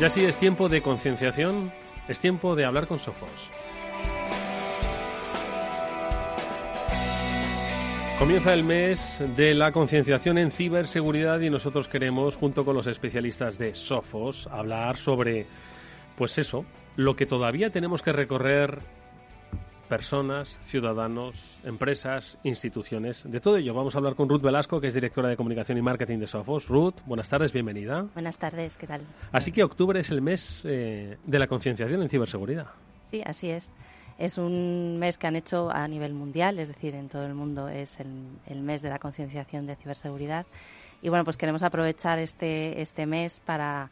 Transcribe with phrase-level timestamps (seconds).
[0.00, 1.70] Ya sí es tiempo de concienciación,
[2.08, 3.48] es tiempo de hablar con Sofos.
[8.18, 13.56] Comienza el mes de la concienciación en ciberseguridad y nosotros queremos, junto con los especialistas
[13.56, 15.46] de Sofos, hablar sobre,
[16.16, 16.64] pues eso,
[16.96, 18.80] lo que todavía tenemos que recorrer
[19.88, 23.22] personas, ciudadanos, empresas, instituciones.
[23.24, 25.82] De todo ello vamos a hablar con Ruth Velasco, que es directora de comunicación y
[25.82, 26.68] marketing de Sofos.
[26.68, 28.06] Ruth, buenas tardes, bienvenida.
[28.14, 29.02] Buenas tardes, ¿qué tal?
[29.32, 32.66] Así que octubre es el mes eh, de la concienciación en ciberseguridad.
[33.10, 33.72] Sí, así es.
[34.18, 37.68] Es un mes que han hecho a nivel mundial, es decir, en todo el mundo
[37.68, 40.46] es el, mes de la concienciación de ciberseguridad.
[41.02, 43.90] Y bueno, pues queremos aprovechar este, este mes para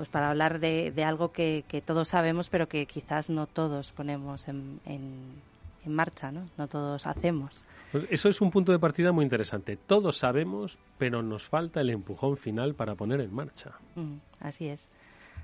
[0.00, 4.80] pues para hablar de, algo que, todos sabemos, pero que quizás no todos ponemos en,
[4.86, 5.42] en,
[5.84, 6.48] marcha, ¿no?
[6.56, 7.66] No todos hacemos.
[7.92, 9.76] Pues eso es un punto de partida muy interesante.
[9.76, 13.72] Todos sabemos, pero nos falta el empujón final para poner en marcha.
[13.94, 14.88] Mm, así es.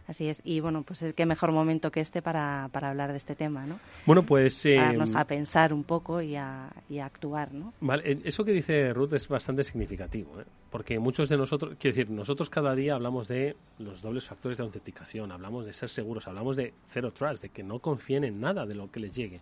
[0.07, 0.41] Así es.
[0.45, 3.67] Y bueno, pues es qué mejor momento que este para, para hablar de este tema,
[3.67, 3.81] ¿no?
[4.07, 4.65] Bueno, pues...
[4.67, 7.73] Eh, a pensar un poco y a, y a, actuar, ¿no?
[7.81, 10.45] Vale, eh, eso que dice Ruth es bastante significativo, ¿eh?
[10.71, 14.65] Porque muchos de nosotros, quiero decir, nosotros cada día hablamos de los dobles factores de
[14.65, 18.67] autenticación, hablamos de ser seguros, hablamos de cero trust, de que no confíen en nada
[18.67, 19.41] de lo que les llegue.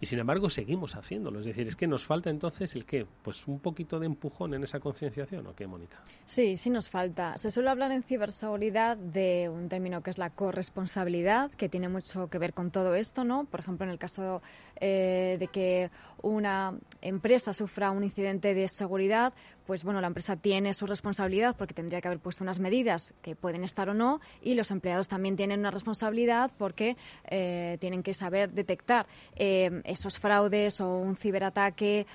[0.00, 1.40] Y sin embargo seguimos haciéndolo.
[1.40, 3.06] Es decir, es que nos falta entonces el qué?
[3.22, 5.98] Pues un poquito de empujón en esa concienciación, ¿o qué, Mónica?
[6.24, 7.36] Sí, sí nos falta.
[7.38, 12.28] Se suele hablar en ciberseguridad de un término que es la corresponsabilidad, que tiene mucho
[12.28, 13.44] que ver con todo esto, ¿no?
[13.44, 14.40] Por ejemplo, en el caso
[14.80, 15.90] eh, de que
[16.22, 19.32] una empresa sufra un incidente de seguridad,
[19.68, 23.36] pues bueno, la empresa tiene su responsabilidad porque tendría que haber puesto unas medidas que
[23.36, 26.96] pueden estar o no y los empleados también tienen una responsabilidad porque
[27.26, 29.06] eh, tienen que saber detectar
[29.36, 32.06] eh, esos fraudes o un ciberataque,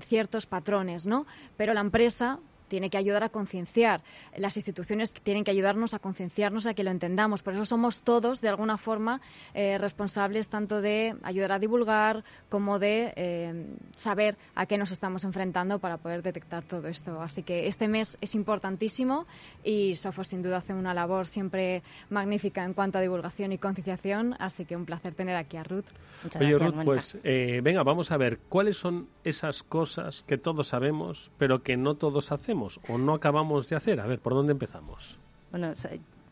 [0.00, 1.26] ciertos patrones, ¿no?
[1.56, 4.00] Pero la empresa tiene que ayudar a concienciar.
[4.36, 7.42] Las instituciones tienen que ayudarnos a concienciarnos, a que lo entendamos.
[7.42, 9.20] Por eso somos todos, de alguna forma,
[9.52, 15.24] eh, responsables tanto de ayudar a divulgar como de eh, saber a qué nos estamos
[15.24, 17.20] enfrentando para poder detectar todo esto.
[17.20, 19.26] Así que este mes es importantísimo
[19.64, 24.36] y Sofos sin duda hace una labor siempre magnífica en cuanto a divulgación y concienciación.
[24.38, 25.86] Así que un placer tener aquí a Ruth.
[26.22, 30.68] Muchas Oye, Ruth, pues eh, venga, vamos a ver cuáles son esas cosas que todos
[30.68, 34.00] sabemos, pero que no todos hacemos o no acabamos de hacer?
[34.00, 35.16] A ver, ¿por dónde empezamos?
[35.50, 35.72] Bueno,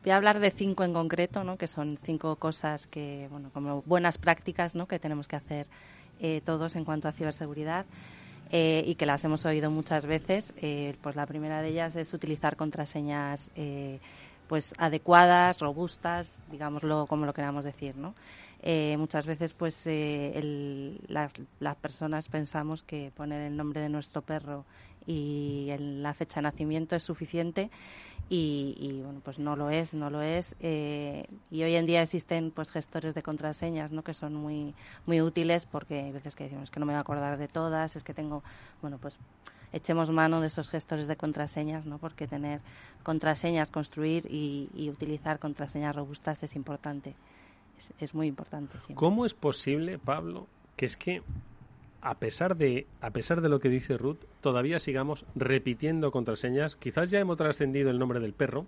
[0.05, 1.56] voy a hablar de cinco en concreto, ¿no?
[1.56, 4.87] que son cinco cosas que, bueno, como buenas prácticas ¿no?
[4.87, 5.66] que tenemos que hacer
[6.21, 7.87] eh, todos en cuanto a ciberseguridad.
[8.50, 10.55] Eh, y que las hemos oído muchas veces.
[10.56, 13.50] Eh, pues la primera de ellas es utilizar contraseñas
[14.49, 18.15] pues adecuadas, robustas, digámoslo como lo queramos decir, ¿no?
[18.97, 24.65] muchas veces pues las, las, personas pensamos que poner el nombre de nuestro perro
[25.06, 27.70] y la fecha de nacimiento es suficiente
[28.31, 30.54] y, bueno pues no lo es no lo es.
[30.60, 34.75] Eh, y hoy en día existen pues gestores de contraseñas no que son muy
[35.06, 37.97] muy útiles porque hay veces que decimos que no me voy a acordar de todas
[37.97, 38.42] es que tengo
[38.82, 39.16] bueno pues
[39.72, 42.60] echemos mano de esos gestores de contraseñas no porque tener
[43.03, 47.15] contraseñas construir y, utilizar contraseñas robustas es importante
[48.00, 51.22] es, muy importante cómo es posible Pablo que es que
[52.00, 56.76] a pesar de a pesar de lo que dice Ruth, todavía sigamos repitiendo contraseñas.
[56.76, 58.66] Quizás ya hemos trascendido el nombre del perro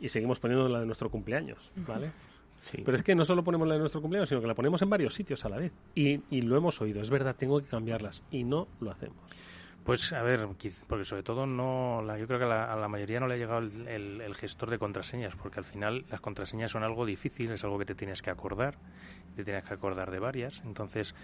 [0.00, 2.10] y seguimos poniendo la de nuestro cumpleaños, ¿vale?
[2.58, 2.82] Sí.
[2.84, 4.90] Pero es que no solo ponemos la de nuestro cumpleaños, sino que la ponemos en
[4.90, 5.70] varios sitios a la vez.
[5.94, 8.24] Y, y lo hemos oído, es verdad, tengo que cambiarlas.
[8.32, 9.16] Y no lo hacemos.
[9.88, 10.46] Pues a ver,
[10.86, 14.34] porque sobre todo no, yo creo que a la, mayoría no le ha llegado el,
[14.34, 17.94] gestor de contraseñas, porque al final las contraseñas son algo difícil, es algo que te
[17.94, 18.76] tienes que acordar,
[19.34, 21.14] te tienes que acordar de varias, entonces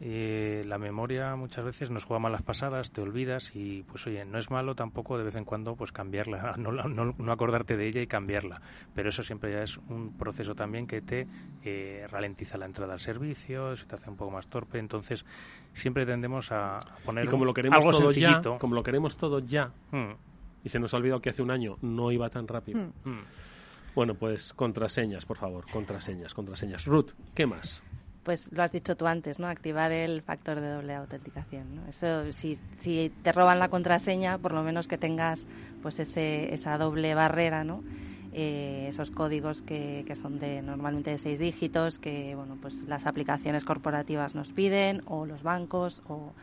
[0.00, 4.38] eh, la memoria muchas veces nos juega malas pasadas, te olvidas y pues oye, no
[4.38, 8.06] es malo tampoco de vez en cuando pues cambiarla, no, no, acordarte de ella y
[8.06, 8.60] cambiarla,
[8.94, 11.26] pero eso siempre ya es un proceso también que te
[11.64, 15.24] eh, ralentiza la entrada al servicio, se te hace un poco más torpe, entonces
[15.72, 19.72] siempre tendemos a poner como lo queremos algo todo ya, como lo queremos todo ya,
[19.90, 20.12] hmm.
[20.62, 22.92] y se nos ha olvidado que hace un año no iba tan rápido.
[23.04, 23.22] Hmm.
[23.96, 26.86] Bueno, pues contraseñas, por favor, contraseñas, contraseñas.
[26.86, 27.82] Ruth, ¿qué más?
[28.28, 29.46] Pues lo has dicho tú antes, ¿no?
[29.46, 31.76] Activar el factor de doble autenticación.
[31.76, 31.88] ¿no?
[31.88, 35.40] Eso, si, si te roban la contraseña, por lo menos que tengas
[35.80, 37.82] pues ese, esa doble barrera, ¿no?
[38.34, 43.06] Eh, esos códigos que, que, son de normalmente de seis dígitos que bueno pues las
[43.06, 46.34] aplicaciones corporativas nos piden o los bancos o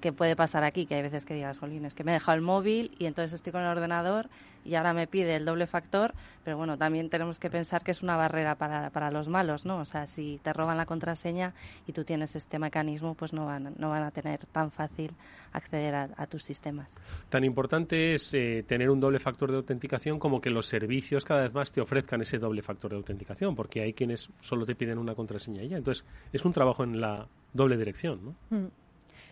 [0.00, 2.36] qué puede pasar aquí que hay veces que digas Jolín, es que me he dejado
[2.36, 4.28] el móvil y entonces estoy con el ordenador
[4.64, 8.02] y ahora me pide el doble factor, pero bueno, también tenemos que pensar que es
[8.02, 9.78] una barrera para, para los malos, ¿no?
[9.78, 11.52] O sea, si te roban la contraseña
[11.86, 15.12] y tú tienes este mecanismo, pues no van, no van a tener tan fácil
[15.52, 16.92] acceder a, tus sistemas.
[17.28, 21.42] Tan importante es eh, tener un doble factor de autenticación como que los servicios cada
[21.42, 24.98] vez más te ofrezcan ese doble factor de autenticación, porque hay quienes solo te piden
[24.98, 25.76] una contraseña y ya.
[25.76, 28.56] Entonces, es un trabajo en la doble dirección, ¿no?
[28.56, 28.83] Mm.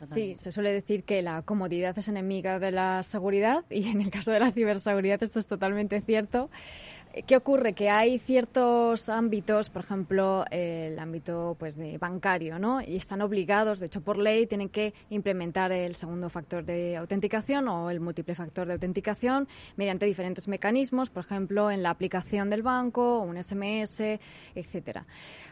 [0.07, 4.11] Sí, se suele decir que la comodidad es enemiga de la seguridad y en el
[4.11, 6.51] caso de la ciberseguridad esto es totalmente cierto.
[7.27, 7.75] ¿Qué ocurre?
[7.75, 12.81] Que hay ciertos ámbitos, por ejemplo, el ámbito pues de bancario, ¿no?
[12.81, 17.69] Y están obligados, de hecho por ley, tienen que implementar el segundo factor de autenticación
[17.69, 19.47] o el múltiple factor de autenticación
[19.77, 24.19] mediante diferentes mecanismos, por ejemplo, en la aplicación del banco, un SMS,
[24.55, 25.05] etcétera.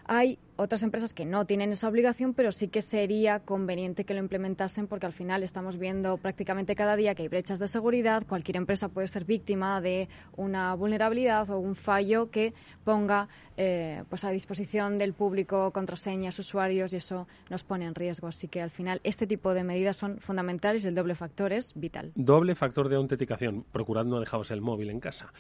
[0.06, 4.21] Hay otras empresas que no tienen esa obligación, pero sí que sería conveniente que lo
[4.21, 8.25] implementasen porque al final estamos viendo prácticamente cada día que hay brechas de seguridad.
[8.29, 12.53] Cualquier empresa puede ser víctima de una vulnerabilidad o un fallo que
[12.85, 18.29] ponga eh, pues a disposición del público contraseñas, usuarios y eso nos pone en riesgo.
[18.29, 21.73] Así que al final este tipo de medidas son fundamentales y el doble factor es
[21.75, 22.12] vital.
[22.15, 23.65] Doble factor de autenticación.
[23.73, 25.33] Procurad no dejaros el móvil en casa.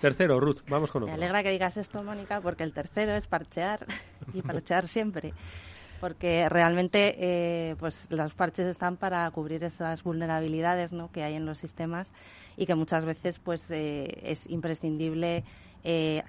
[0.00, 1.12] Tercero, Ruth, vamos con otro.
[1.12, 3.86] Me alegra que digas esto, Mónica, porque el tercero es parchear
[4.32, 5.32] y parchear siempre.
[6.04, 11.10] Porque realmente eh, pues los parches están para cubrir esas vulnerabilidades ¿no?
[11.10, 12.12] que hay en los sistemas
[12.58, 15.44] y que muchas veces pues eh, es imprescindible
[15.82, 16.22] eh,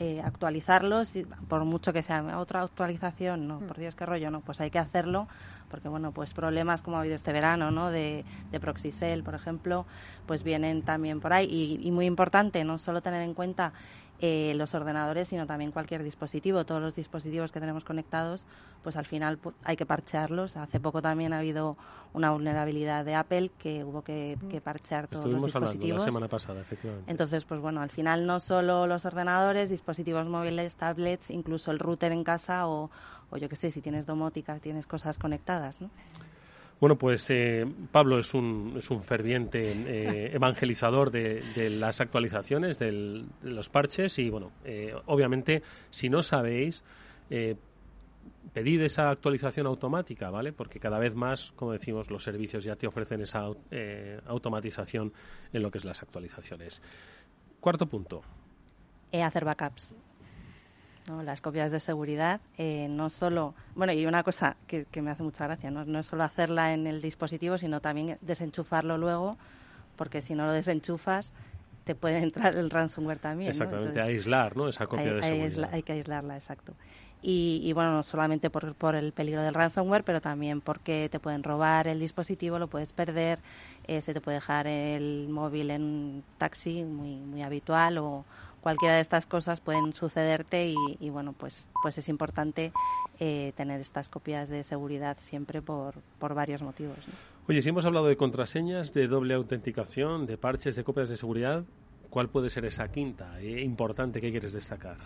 [0.00, 1.12] eh, actualizarlos,
[1.48, 4.78] por mucho que sea otra actualización, no, por Dios qué rollo, no, pues hay que
[4.78, 5.28] hacerlo,
[5.68, 7.90] porque bueno, pues problemas como ha habido este verano, ¿no?
[7.90, 9.86] De, de Proxicel, por ejemplo,
[10.26, 11.46] pues vienen también por ahí.
[11.46, 13.72] Y, y muy importante, no solo tener en cuenta
[14.24, 16.64] eh, los ordenadores, sino también cualquier dispositivo.
[16.64, 18.44] Todos los dispositivos que tenemos conectados,
[18.84, 20.56] pues al final hay que parchearlos.
[20.56, 21.76] Hace poco también ha habido
[22.12, 25.98] una vulnerabilidad de Apple que hubo que, que parchear todos los dispositivos.
[25.98, 27.10] la semana pasada, efectivamente.
[27.10, 32.12] Entonces, pues bueno, al final no solo los ordenadores, dispositivos móviles, tablets, incluso el router
[32.12, 32.92] en casa o,
[33.30, 35.90] o yo qué sé, si tienes domótica, tienes cosas conectadas, ¿no?
[36.82, 43.24] Bueno, pues eh, Pablo es un, es un ferviente eh, evangelizador de, las actualizaciones, de
[43.42, 46.82] los parches y, bueno, eh, obviamente, si no sabéis,
[48.52, 50.52] pedid esa actualización automática, ¿vale?
[50.52, 53.46] Porque cada vez más, como decimos, los servicios ya te ofrecen esa
[54.26, 55.12] automatización
[55.52, 56.82] en lo que es las actualizaciones.
[57.60, 58.22] Cuarto punto.
[59.12, 59.94] hacer backups.
[61.06, 65.44] Las copias de seguridad, eh, no solo, bueno, y una cosa que, me hace mucha
[65.44, 65.84] gracia, ¿no?
[65.84, 69.36] no es solo hacerla en el dispositivo, sino también desenchufarlo luego,
[69.96, 71.32] porque si no lo desenchufas,
[71.84, 73.50] te puede entrar el ransomware también.
[73.50, 74.68] Exactamente, aislar, ¿no?
[74.68, 75.70] Esa copia de seguridad.
[75.72, 76.74] Hay, que aislarla, exacto.
[77.24, 81.44] Y, bueno, no solamente por, por, el peligro del ransomware, pero también porque te pueden
[81.44, 83.38] robar el dispositivo, lo puedes perder,
[83.86, 88.24] eh, se te puede dejar el móvil en un taxi muy, muy habitual o,
[88.62, 92.72] cualquiera de estas cosas pueden sucederte y, bueno, pues, pues es importante
[93.18, 96.96] eh, tener estas copias de seguridad siempre por, por varios motivos.
[97.48, 101.64] Oye, si hemos hablado de contraseñas, de doble autenticación, de parches, de copias de seguridad,
[102.08, 104.98] ¿cuál puede ser esa quinta e importante que quieres destacar?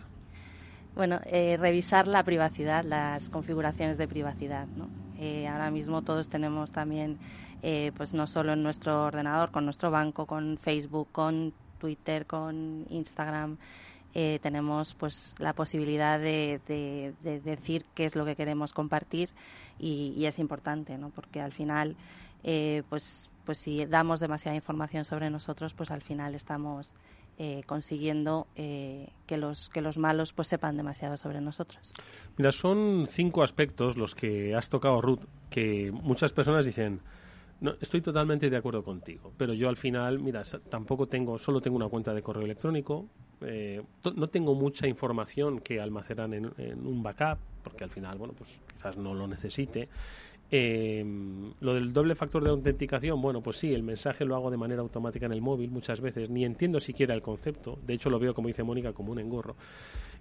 [0.94, 4.66] Bueno, eh, revisar la privacidad, las configuraciones de privacidad.
[4.66, 4.88] ¿no?
[5.50, 7.18] ahora mismo todos tenemos también,
[7.96, 13.58] pues no solo en nuestro ordenador, con nuestro banco, con Facebook, con Twitter, con Instagram,
[14.18, 16.58] eh, tenemos pues la posibilidad de,
[17.44, 19.28] decir qué es lo que queremos compartir
[19.78, 21.10] y, es importante, ¿no?
[21.10, 21.96] Porque al final,
[22.42, 26.94] eh, pues, pues si damos demasiada información sobre nosotros, pues al final estamos
[27.38, 31.92] eh, consiguiendo que los que los malos pues sepan demasiado sobre nosotros.
[32.38, 37.00] Mira, son cinco aspectos los que has tocado, Ruth, que muchas personas dicen
[37.60, 41.76] no, estoy totalmente de acuerdo contigo, pero yo al final, mira, tampoco tengo, solo tengo
[41.76, 43.06] una cuenta de correo electrónico,
[43.40, 43.82] eh,
[44.14, 48.96] no tengo mucha información que almacenar en, un backup, porque al final, bueno, pues quizás
[48.96, 49.88] no lo necesite.
[50.50, 54.56] Em, lo del doble factor de autenticación, bueno, pues sí, el mensaje lo hago de
[54.56, 58.18] manera automática en el móvil muchas veces, ni entiendo siquiera el concepto, de hecho lo
[58.18, 59.56] veo, como dice Mónica, como un engorro.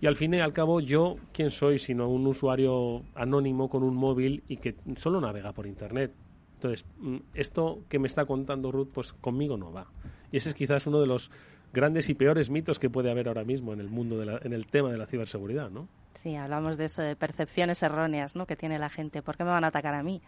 [0.02, 3.96] Y al fin y al cabo, yo, ¿quién soy sino un usuario anónimo con un
[3.96, 6.12] móvil y que solo navega por Internet?
[6.56, 9.88] Entonces, mm, esto que me está contando Ruth, pues conmigo no va.
[10.32, 11.32] Y ese es quizás uno de los
[11.74, 14.68] grandes y peores mitos que puede haber ahora mismo en el mundo, de en el
[14.68, 15.88] tema de la ciberseguridad, ¿no?
[16.26, 18.48] Sí, hablamos de eso, de percepciones erróneas ¿no?
[18.48, 19.22] que tiene la gente.
[19.22, 20.24] ¿Por qué me van a atacar a mí?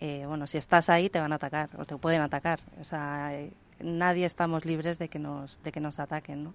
[0.00, 2.60] Eh, bueno, si estás ahí te van a atacar o te pueden atacar.
[2.80, 6.54] O sea, eh, nadie estamos libres de que nos, de que nos ataquen, ¿no?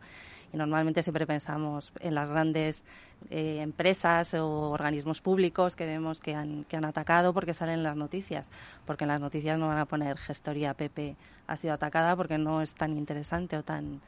[0.54, 2.86] Y normalmente siempre pensamos en las grandes
[3.30, 7.96] eh, empresas o organismos públicos que vemos que han, que han atacado porque salen las
[7.96, 8.46] noticias.
[8.86, 11.16] Porque en las noticias no van a poner gestoría PP
[11.48, 14.02] ha sido atacada porque no es tan interesante o tan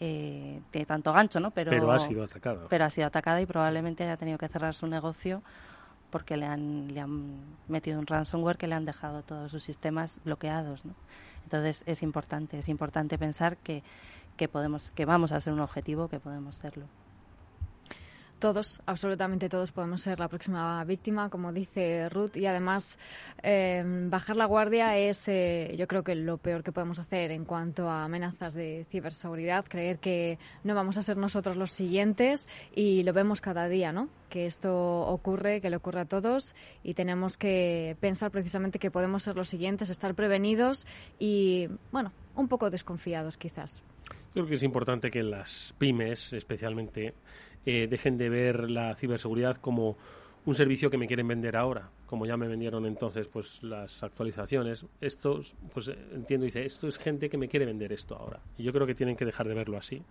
[0.00, 1.50] eh, de tanto gancho, ¿no?
[1.50, 2.66] Pero, pero ha sido atacada.
[2.68, 5.42] Pero ha sido atacada y probablemente haya tenido que cerrar su negocio
[6.10, 10.18] porque le han, le han metido un ransomware que le han dejado todos sus sistemas
[10.24, 10.84] bloqueados.
[10.84, 10.94] ¿no?
[11.44, 13.82] Entonces es importante, es importante pensar que,
[14.36, 16.86] que, podemos, que vamos a ser un objetivo, que podemos serlo.
[18.38, 22.96] Todos, absolutamente todos podemos ser la próxima víctima, como dice Ruth, y además
[23.42, 27.44] eh, bajar la guardia es, eh, yo creo que lo peor que podemos hacer en
[27.44, 33.02] cuanto a amenazas de ciberseguridad, creer que no vamos a ser nosotros los siguientes y
[33.02, 34.08] lo vemos cada día, ¿no?
[34.28, 36.54] Que esto ocurre, que le ocurre a todos
[36.84, 40.86] y tenemos que pensar precisamente que podemos ser los siguientes, estar prevenidos
[41.18, 43.82] y, bueno, un poco desconfiados quizás.
[44.38, 47.12] Yo creo que es importante que las pymes, especialmente,
[47.66, 49.96] eh, dejen de ver la ciberseguridad como
[50.46, 54.86] un servicio que me quieren vender ahora, como ya me vendieron entonces pues las actualizaciones.
[55.00, 55.40] Esto,
[55.74, 58.38] pues entiendo, dice, esto es gente que me quiere vender esto ahora.
[58.56, 60.04] Y yo creo que tienen que dejar de verlo así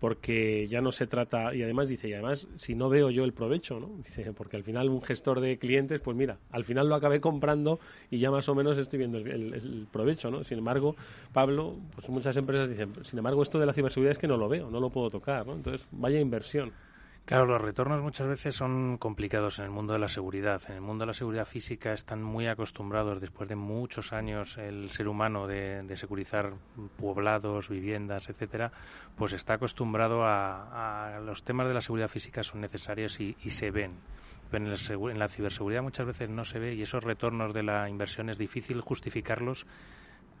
[0.00, 3.32] porque ya no se trata, y además dice, y además si no veo yo el
[3.32, 3.88] provecho, ¿no?
[3.98, 7.80] Dice, porque al final un gestor de clientes, pues mira, al final lo acabé comprando
[8.10, 10.44] y ya más o menos estoy viendo el, provecho, ¿no?
[10.44, 10.96] Sin embargo,
[11.32, 14.48] Pablo, pues muchas empresas dicen, sin embargo esto de la ciberseguridad es que no lo
[14.48, 15.54] veo, no lo puedo tocar, ¿no?
[15.54, 16.72] Entonces, vaya inversión.
[17.28, 20.62] Claro, los retornos muchas veces son complicados en el mundo de la seguridad.
[20.68, 24.88] En el mundo de la seguridad física están muy acostumbrados, después de muchos años, el
[24.88, 26.54] ser humano de, securizar
[26.98, 28.72] poblados, viviendas, etcétera,
[29.14, 33.98] pues está acostumbrado a, los temas de la seguridad física son necesarios y, se ven.
[34.50, 37.90] Pero en, en la ciberseguridad muchas veces no se ve y esos retornos de la
[37.90, 39.66] inversión es difícil justificarlos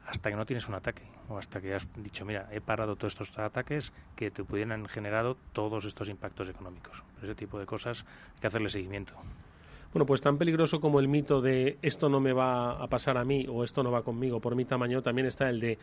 [0.08, 3.12] hasta que no tienes un ataque o hasta que has dicho, mira, he parado todos
[3.12, 7.04] estos ataques que te pudieran generado todos estos impactos económicos.
[7.22, 9.12] Ese tipo de cosas hay que hacerle seguimiento.
[9.92, 13.24] Bueno, pues tan peligroso como el mito de esto no me va a pasar a
[13.24, 15.78] mí o esto no va conmigo por mi tamaño, también está el de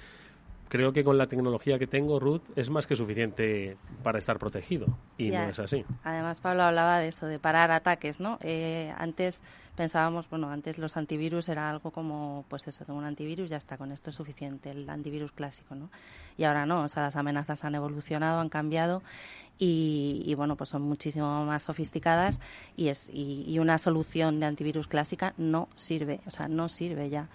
[0.70, 4.88] creo que con la tecnología que tengo, Ruth, es más que suficiente para estar protegido.
[5.18, 5.86] Y no es así.
[6.04, 8.38] Además, Pablo hablaba de eso, de parar ataques, ¿no?
[8.42, 9.42] Eh, antes
[9.76, 13.78] pensábamos, bueno, antes los antivirus era algo como, pues eso, tengo un antivirus, ya está,
[13.78, 15.90] con esto es suficiente, el antivirus clásico, ¿no?
[16.38, 19.04] Y ahora no, o sea, las amenazas han evolucionado, han cambiado
[19.58, 22.40] y, bueno, pues son muchísimo más sofisticadas
[22.76, 27.30] y, es, y una solución de antivirus clásica no sirve, o sea, no sirve ya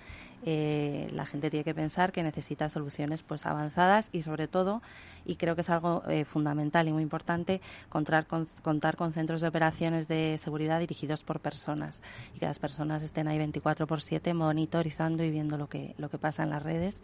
[0.45, 4.83] eh, la gente tiene que pensar que necesita soluciones pues avanzadas y sobre todo
[5.27, 9.43] y creo que es algo eh, fundamental y muy importante contar con, contar con centros
[9.43, 12.01] de operaciones de seguridad dirigidos por personas
[12.35, 16.09] y que las personas estén ahí 24 por 7 monitorizando y viendo lo que lo
[16.09, 16.97] que pasa en las redes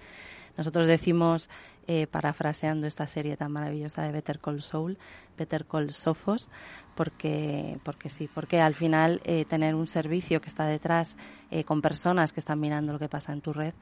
[0.57, 1.49] nosotros decimos,
[1.89, 4.99] eh, parafraseando esta serie tan maravillosa de Better Call Soul,
[5.39, 6.49] Better Call Sofos,
[6.97, 11.17] porque, porque sí, porque al final eh, tener un servicio que está detrás
[11.53, 13.73] eh, con personas que están mirando lo que pasa en tu red,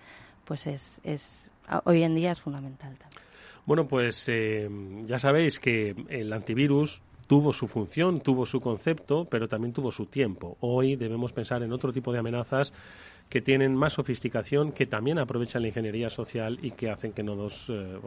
[0.45, 1.50] pues es, es
[1.85, 2.95] hoy en día es fundamental
[3.64, 4.26] Bueno, pues
[5.07, 10.07] ya sabéis que el antivirus tuvo su función, tuvo su concepto, pero también tuvo su
[10.07, 10.57] tiempo.
[10.61, 12.73] Hoy debemos pensar en otro tipo de amenazas
[13.28, 17.69] que tienen más sofisticación, que también aprovechan la ingeniería social y que hacen que nos
[17.69, 17.99] eh,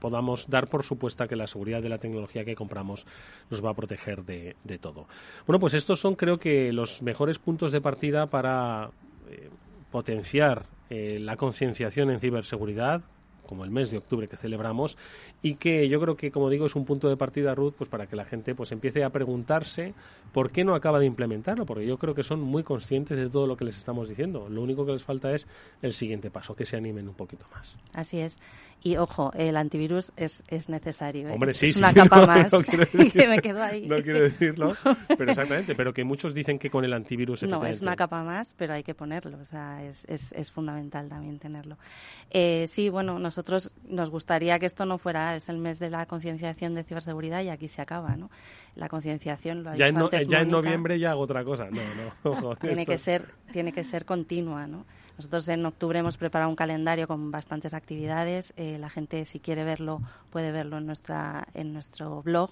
[0.00, 3.06] podamos dar por supuesta que la seguridad de la tecnología que compramos
[3.50, 5.06] nos va a proteger de, todo.
[5.46, 8.90] Bueno, pues estos son creo que los mejores puntos de partida para
[9.30, 9.48] eh,
[9.90, 13.02] potenciar eh, la concienciación en ciberseguridad,
[13.48, 14.96] como el mes de octubre que celebramos
[15.42, 18.06] y que yo creo que como digo es un punto de partida Ruth pues para
[18.06, 19.94] que la gente pues empiece a preguntarse
[20.32, 23.46] por qué no acaba de implementarlo porque yo creo que son muy conscientes de todo
[23.46, 24.48] lo que les estamos diciendo.
[24.48, 25.46] Lo único que les falta es
[25.82, 27.74] el siguiente paso que se animen un poquito más.
[27.94, 28.38] Así es
[28.82, 31.28] y ojo, el antivirus es, es necesario.
[31.28, 31.32] ¿eh?
[31.32, 32.52] Hombre, sí, es una capa más.
[32.52, 33.86] No que me quedo ahí.
[33.86, 34.72] No quiero decirlo,
[35.18, 35.74] pero exactamente.
[35.74, 37.42] Pero que muchos dicen que con el antivirus.
[37.42, 39.38] No, es una capa más, pero hay que ponerlo.
[39.38, 41.76] O sea, es, es, es fundamental también tenerlo.
[42.30, 45.34] Eh, sí, bueno, nosotros nos gustaría que esto no fuera.
[45.34, 48.30] Es el mes de la concienciación de ciberseguridad y aquí se acaba, ¿no?
[48.76, 49.96] La concienciación lo ha ya, en,
[50.28, 51.68] ya en noviembre ya hago otra cosa.
[51.70, 52.54] No, no.
[52.56, 54.86] tiene, que ser, tiene que ser continua, ¿no?
[55.18, 58.52] Nosotros en octubre hemos preparado un calendario con bastantes actividades.
[58.56, 62.50] Eh, la gente, si quiere verlo, puede verlo en, nuestra, en nuestro blog,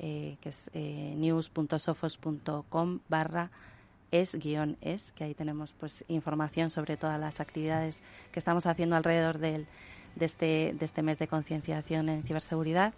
[0.00, 3.50] eh, que es eh, news.sofos.com barra
[4.10, 8.00] es guion es, que ahí tenemos pues información sobre todas las actividades
[8.32, 9.68] que estamos haciendo alrededor del,
[10.16, 12.92] de este, de este mes de concienciación en ciberseguridad.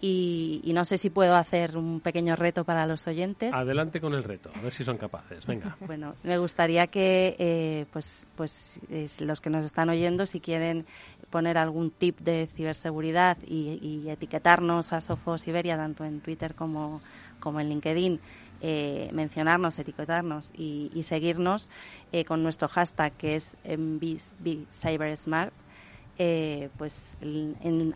[0.00, 3.52] Y, no sé si puedo hacer un pequeño reto para los oyentes.
[3.52, 5.44] Adelante con el reto, a ver si son capaces.
[5.44, 5.76] Venga.
[5.86, 8.78] bueno, me gustaría que eh, pues, pues
[9.18, 10.86] los que nos están oyendo, si quieren
[11.30, 17.00] poner algún tip de ciberseguridad y, etiquetarnos a Sofos Iberia, tanto en Twitter como,
[17.40, 18.20] como en LinkedIn,
[18.60, 21.68] eh, mencionarnos, etiquetarnos y, seguirnos
[22.12, 23.56] eh, con nuestro hashtag que es
[24.80, 25.52] CyberSmart
[26.18, 27.16] eh, pues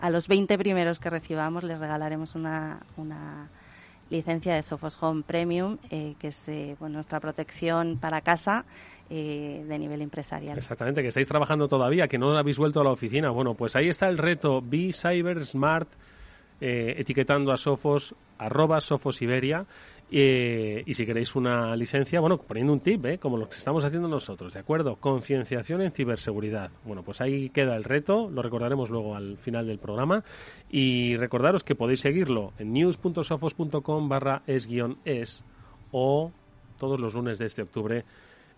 [0.00, 3.48] a los 20 primeros que recibamos les regalaremos una, una
[4.10, 8.64] licencia de Sophos Home Premium, eh, que es eh, nuestra protección para casa
[9.10, 10.56] de nivel empresarial.
[10.56, 13.28] Exactamente, que estáis trabajando todavía, que no habéis vuelto a la oficina.
[13.28, 15.86] Bueno, pues ahí está el reto, Be Cyber Smart,
[16.58, 19.66] etiquetando a Sofos, arroba Sofos Iberia.
[20.14, 23.18] Eh, y si queréis una licencia, bueno, poniendo un tip, ¿eh?
[23.18, 24.96] como lo que estamos haciendo nosotros, ¿de acuerdo?
[24.96, 26.70] Concienciación en ciberseguridad.
[26.84, 30.22] Bueno, pues ahí queda el reto, lo recordaremos luego al final del programa.
[30.70, 35.42] Y recordaros que podéis seguirlo en news.sofos.com barra es-es
[35.92, 36.30] o
[36.78, 38.04] todos los lunes de este octubre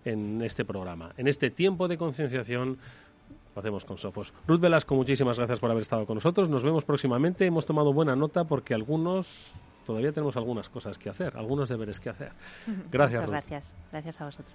[0.04, 1.12] en este programa.
[1.16, 2.78] En este tiempo de concienciación
[3.54, 4.34] lo hacemos con Sofos.
[4.49, 6.49] Ruth Velasco, muchísimas gracias por haber estado con nosotros.
[6.49, 7.46] Nos vemos próximamente.
[7.46, 12.10] Hemos tomado buena nota porque algunos todavía tenemos algunas cosas que hacer, algunos deberes que
[12.10, 12.32] hacer.
[12.90, 13.20] Gracias.
[13.20, 13.74] Muchas gracias.
[13.92, 14.54] Gracias a vosotros.